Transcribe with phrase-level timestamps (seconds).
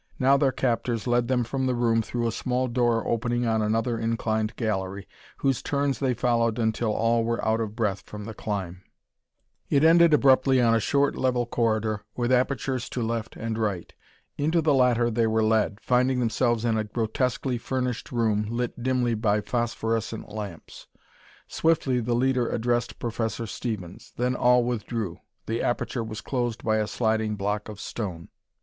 [0.17, 3.99] Now their captors led them from the room through a small door opening on another
[3.99, 8.81] inclined gallery, whose turns they followed until all were out of breath from the climb.
[9.69, 13.93] It ended abruptly on a short, level corridor with apertures to left and right.
[14.39, 19.13] Into the latter they were led, finding themselves in a grotesquely furnished room, lit dimly
[19.13, 20.87] by phosphorescent lamps.
[21.47, 24.13] Swiftly the leader addressed Professor Stevens.
[24.17, 25.19] Then all withdrew.
[25.45, 28.29] The aperture was closed by a sliding block of stone.